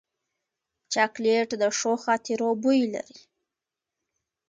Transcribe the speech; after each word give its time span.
چاکلېټ 0.93 1.49
د 1.61 1.63
ښو 1.77 1.93
خاطرو 2.03 2.49
بوی 2.61 2.81
لري. 2.93 3.19